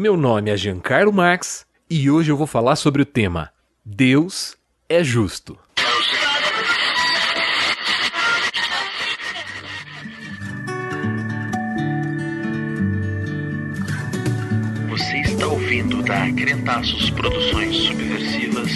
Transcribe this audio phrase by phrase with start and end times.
[0.00, 3.50] Meu nome é Giancarlo Marx e hoje eu vou falar sobre o tema
[3.84, 4.56] Deus
[4.88, 5.58] é justo.
[14.88, 18.70] Você está ouvindo da Crentaços Produções Subversivas.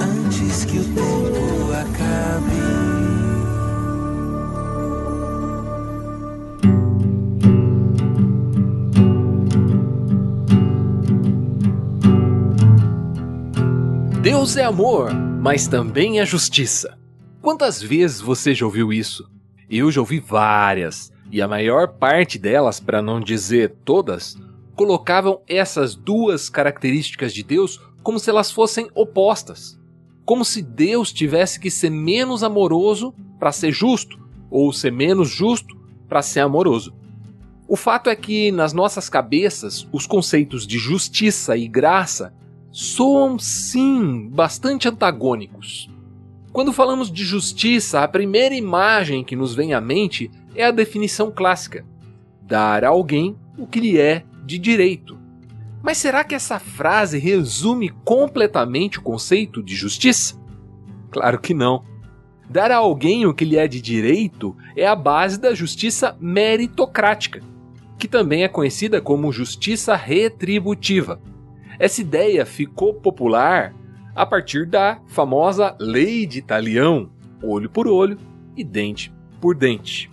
[0.00, 2.93] Antes que o tempo acabe.
[14.44, 16.98] Deus é amor, mas também é justiça.
[17.40, 19.26] Quantas vezes você já ouviu isso?
[19.70, 24.36] Eu já ouvi várias, e a maior parte delas, para não dizer todas,
[24.76, 29.80] colocavam essas duas características de Deus como se elas fossem opostas.
[30.26, 35.74] Como se Deus tivesse que ser menos amoroso para ser justo, ou ser menos justo
[36.06, 36.94] para ser amoroso.
[37.66, 42.30] O fato é que nas nossas cabeças os conceitos de justiça e graça
[42.74, 45.88] soam sim bastante antagônicos.
[46.52, 51.30] Quando falamos de justiça, a primeira imagem que nos vem à mente é a definição
[51.30, 51.86] clássica:
[52.42, 55.16] dar a alguém o que lhe é de direito.
[55.84, 60.34] Mas será que essa frase resume completamente o conceito de justiça?
[61.12, 61.84] Claro que não.
[62.50, 67.40] Dar a alguém o que lhe é de direito é a base da justiça meritocrática,
[67.96, 71.20] que também é conhecida como justiça retributiva.
[71.78, 73.74] Essa ideia ficou popular
[74.14, 77.10] a partir da famosa Lei de Talião,
[77.42, 78.16] olho por olho
[78.56, 80.10] e dente por dente.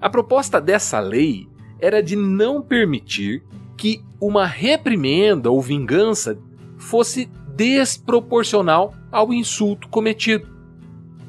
[0.00, 1.48] A proposta dessa lei
[1.80, 3.42] era de não permitir
[3.76, 6.38] que uma reprimenda ou vingança
[6.76, 7.26] fosse
[7.56, 10.48] desproporcional ao insulto cometido.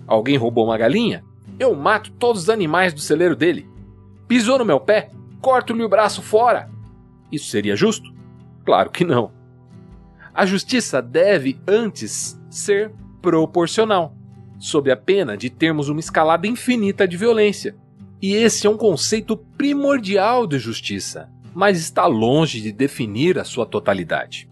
[0.06, 1.24] Alguém roubou uma galinha?
[1.60, 3.68] Eu mato todos os animais do celeiro dele.
[4.28, 5.12] Pisou no meu pé?
[5.42, 6.70] Corto-lhe o braço fora.
[7.32, 8.14] Isso seria justo?
[8.66, 9.32] Claro que não.
[10.34, 14.16] A justiça deve antes ser proporcional,
[14.58, 17.76] sob a pena de termos uma escalada infinita de violência.
[18.20, 23.66] E esse é um conceito primordial de justiça, mas está longe de definir a sua
[23.66, 24.50] totalidade.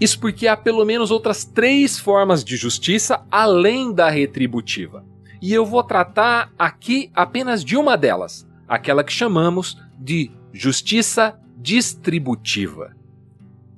[0.00, 5.04] Isso porque há pelo menos outras três formas de justiça além da retributiva.
[5.42, 12.94] E eu vou tratar aqui apenas de uma delas, aquela que chamamos de justiça distributiva.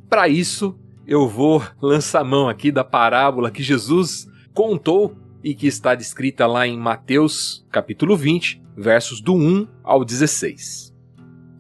[0.09, 5.95] Para isso, eu vou lançar mão aqui da parábola que Jesus contou e que está
[5.95, 10.93] descrita lá em Mateus, capítulo 20, versos do 1 ao 16.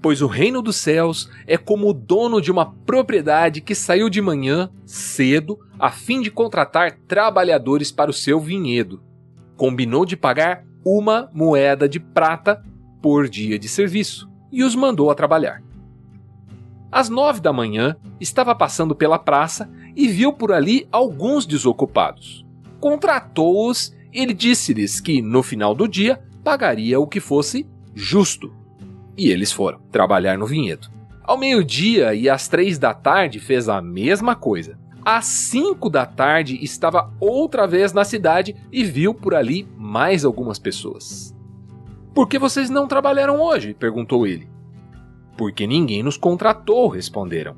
[0.02, 4.20] Pois o reino dos céus é como o dono de uma propriedade que saiu de
[4.20, 9.00] manhã cedo a fim de contratar trabalhadores para o seu vinhedo.
[9.56, 12.62] Combinou de pagar uma moeda de prata
[13.00, 15.65] por dia de serviço e os mandou a trabalhar.
[16.96, 22.42] Às nove da manhã, estava passando pela praça e viu por ali alguns desocupados.
[22.80, 28.50] Contratou-os e ele disse-lhes que, no final do dia, pagaria o que fosse justo.
[29.14, 30.88] E eles foram trabalhar no vinhedo.
[31.22, 34.78] Ao meio-dia e às três da tarde fez a mesma coisa.
[35.04, 40.58] Às cinco da tarde estava outra vez na cidade e viu por ali mais algumas
[40.58, 41.36] pessoas.
[42.14, 43.74] Por que vocês não trabalharam hoje?
[43.74, 44.55] perguntou ele.
[45.36, 47.56] Porque ninguém nos contratou, responderam.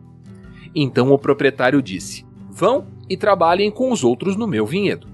[0.74, 5.06] Então o proprietário disse: Vão e trabalhem com os outros no meu vinhedo.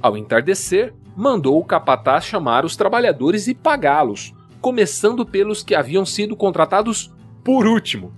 [0.00, 6.36] Ao entardecer, mandou o capataz chamar os trabalhadores e pagá-los, começando pelos que haviam sido
[6.36, 7.12] contratados
[7.42, 8.12] por último.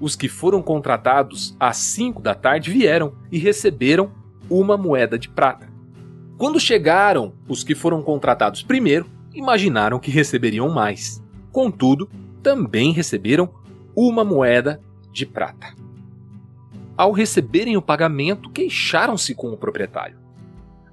[0.00, 4.10] Os que foram contratados às cinco da tarde vieram e receberam
[4.50, 5.70] uma moeda de prata.
[6.36, 11.22] Quando chegaram os que foram contratados primeiro, imaginaram que receberiam mais.
[11.52, 12.08] Contudo,
[12.42, 13.48] também receberam
[13.94, 14.80] uma moeda
[15.12, 15.74] de prata.
[16.96, 20.18] Ao receberem o pagamento, queixaram-se com o proprietário.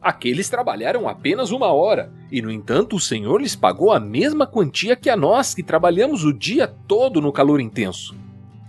[0.01, 4.95] Aqueles trabalharam apenas uma hora, e no entanto o senhor lhes pagou a mesma quantia
[4.95, 8.15] que a nós que trabalhamos o dia todo no calor intenso.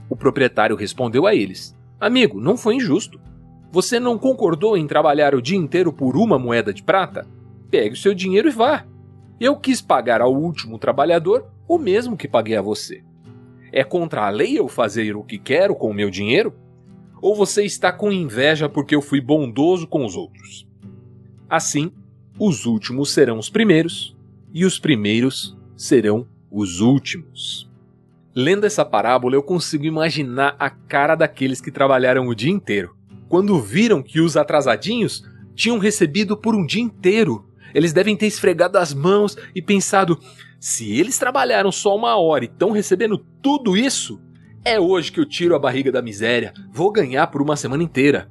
[0.08, 3.20] O proprietário respondeu a eles: Amigo, não foi injusto.
[3.70, 7.28] Você não concordou em trabalhar o dia inteiro por uma moeda de prata?
[7.70, 8.84] Pegue o seu dinheiro e vá.
[9.40, 13.02] Eu quis pagar ao último trabalhador o mesmo que paguei a você.
[13.72, 16.52] É contra a lei eu fazer o que quero com o meu dinheiro?
[17.22, 20.68] Ou você está com inveja porque eu fui bondoso com os outros?
[21.48, 21.90] Assim,
[22.38, 24.14] os últimos serão os primeiros,
[24.52, 27.70] e os primeiros serão os últimos.
[28.34, 32.94] Lendo essa parábola, eu consigo imaginar a cara daqueles que trabalharam o dia inteiro,
[33.26, 38.78] quando viram que os atrasadinhos tinham recebido por um dia inteiro Eles devem ter esfregado
[38.78, 40.18] as mãos e pensado:
[40.58, 44.20] se eles trabalharam só uma hora e estão recebendo tudo isso,
[44.64, 48.30] é hoje que eu tiro a barriga da miséria, vou ganhar por uma semana inteira.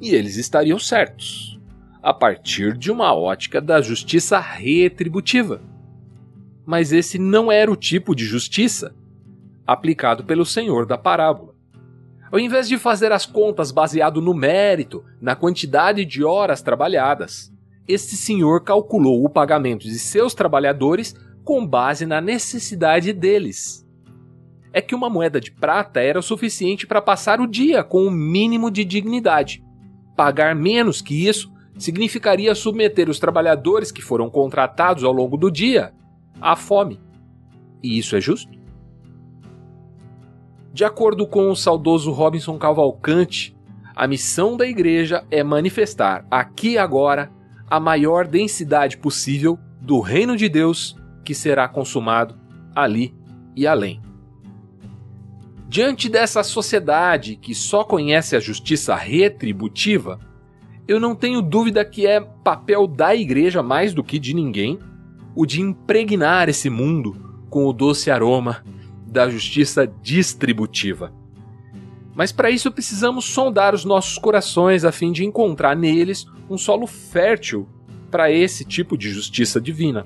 [0.00, 1.58] E eles estariam certos,
[2.02, 5.62] a partir de uma ótica da justiça retributiva.
[6.66, 8.94] Mas esse não era o tipo de justiça
[9.66, 11.54] aplicado pelo Senhor da parábola.
[12.30, 17.50] Ao invés de fazer as contas baseado no mérito, na quantidade de horas trabalhadas,
[17.88, 23.86] este senhor calculou o pagamento de seus trabalhadores com base na necessidade deles.
[24.70, 28.08] É que uma moeda de prata era o suficiente para passar o dia com o
[28.08, 29.64] um mínimo de dignidade.
[30.14, 35.94] Pagar menos que isso significaria submeter os trabalhadores que foram contratados ao longo do dia
[36.38, 37.00] à fome.
[37.82, 38.58] E isso é justo?
[40.72, 43.56] De acordo com o saudoso Robinson Cavalcante,
[43.96, 47.32] a missão da igreja é manifestar aqui e agora
[47.70, 52.34] a maior densidade possível do reino de Deus que será consumado
[52.74, 53.14] ali
[53.54, 54.00] e além.
[55.68, 60.18] Diante dessa sociedade que só conhece a justiça retributiva,
[60.86, 64.78] eu não tenho dúvida que é papel da igreja mais do que de ninguém
[65.34, 68.64] o de impregnar esse mundo com o doce aroma
[69.06, 71.12] da justiça distributiva.
[72.18, 76.84] Mas para isso precisamos sondar os nossos corações a fim de encontrar neles um solo
[76.84, 77.68] fértil
[78.10, 80.04] para esse tipo de justiça divina.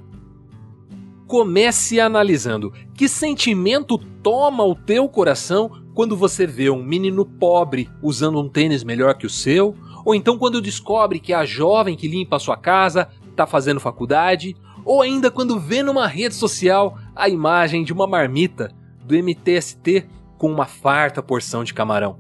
[1.27, 2.71] Comece analisando.
[2.95, 8.85] Que sentimento toma o teu coração quando você vê um menino pobre usando um tênis
[8.85, 9.75] melhor que o seu,
[10.05, 14.55] ou então quando descobre que a jovem que limpa a sua casa está fazendo faculdade,
[14.85, 18.71] ou ainda quando vê numa rede social a imagem de uma marmita
[19.03, 20.07] do MTST
[20.43, 22.19] com uma farta porção de camarão.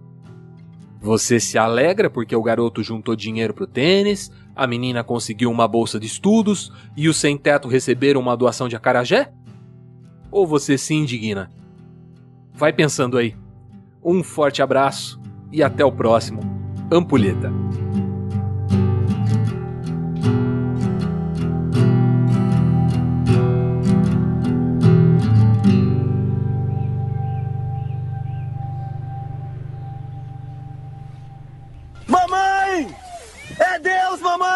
[1.00, 5.98] Você se alegra porque o garoto juntou dinheiro pro tênis, a menina conseguiu uma bolsa
[5.98, 9.32] de estudos e os sem-teto receberam uma doação de acarajé?
[10.30, 11.50] Ou você se indigna?
[12.54, 13.34] Vai pensando aí.
[14.04, 15.20] Um forte abraço
[15.50, 16.42] e até o próximo.
[16.92, 17.50] Ampulheta.